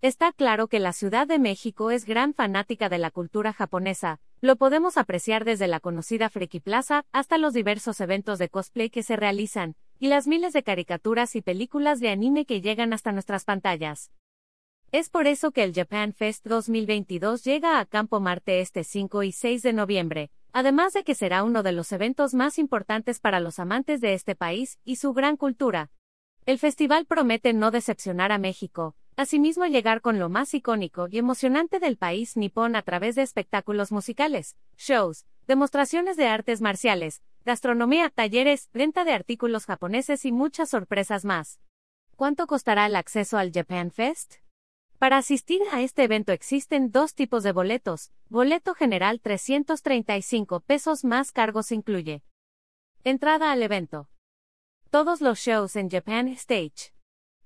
[0.00, 4.54] Está claro que la Ciudad de México es gran fanática de la cultura japonesa, lo
[4.54, 9.16] podemos apreciar desde la conocida Friki Plaza hasta los diversos eventos de cosplay que se
[9.16, 14.12] realizan, y las miles de caricaturas y películas de anime que llegan hasta nuestras pantallas.
[14.92, 19.32] Es por eso que el Japan Fest 2022 llega a Campo Marte este 5 y
[19.32, 23.58] 6 de noviembre, además de que será uno de los eventos más importantes para los
[23.58, 25.90] amantes de este país y su gran cultura.
[26.46, 31.80] El festival promete no decepcionar a México, asimismo llegar con lo más icónico y emocionante
[31.80, 38.70] del país nipón a través de espectáculos musicales, shows, demostraciones de artes marciales, gastronomía, talleres,
[38.72, 41.58] venta de artículos japoneses y muchas sorpresas más.
[42.14, 44.36] ¿Cuánto costará el acceso al Japan Fest?
[45.00, 48.12] Para asistir a este evento existen dos tipos de boletos.
[48.28, 52.22] Boleto general 335 pesos más cargos incluye.
[53.02, 54.08] Entrada al evento.
[54.90, 56.92] Todos los shows en Japan Stage.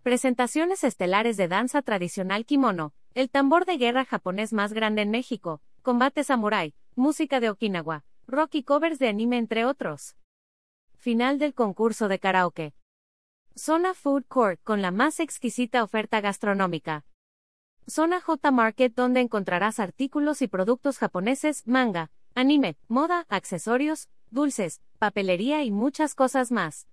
[0.02, 5.62] Presentaciones estelares de danza tradicional kimono, el tambor de guerra japonés más grande en México,
[5.82, 10.16] combate samurai, música de Okinawa, rock y covers de anime entre otros.
[10.96, 12.74] Final del concurso de karaoke.
[13.56, 17.04] Zona Food Court con la más exquisita oferta gastronómica.
[17.86, 25.62] Zona J Market donde encontrarás artículos y productos japoneses, manga, anime, moda, accesorios, dulces, papelería
[25.62, 26.88] y muchas cosas más.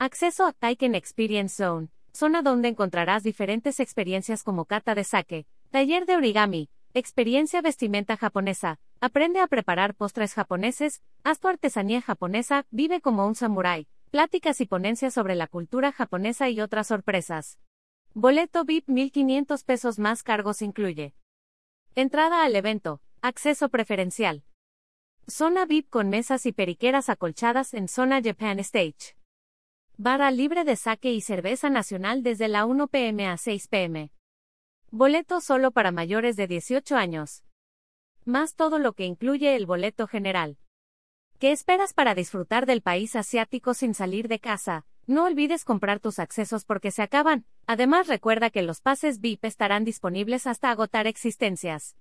[0.00, 6.06] Acceso a Taiken Experience Zone zona donde encontrarás diferentes experiencias como cata de sake, taller
[6.06, 13.00] de origami, experiencia vestimenta japonesa, aprende a preparar postres japoneses, haz tu artesanía japonesa, vive
[13.00, 17.58] como un samurái, pláticas y ponencias sobre la cultura japonesa y otras sorpresas.
[18.14, 21.14] Boleto VIP 1500 pesos más cargos incluye.
[21.96, 24.44] Entrada al evento, acceso preferencial.
[25.26, 29.16] Zona VIP con mesas y periqueras acolchadas en zona Japan Stage.
[29.96, 34.10] Barra libre de saque y cerveza nacional desde la 1 pm a 6 pm.
[34.90, 37.44] Boleto solo para mayores de 18 años.
[38.24, 40.58] Más todo lo que incluye el boleto general.
[41.38, 44.84] ¿Qué esperas para disfrutar del país asiático sin salir de casa?
[45.06, 47.44] No olvides comprar tus accesos porque se acaban.
[47.66, 51.94] Además recuerda que los pases VIP estarán disponibles hasta agotar existencias.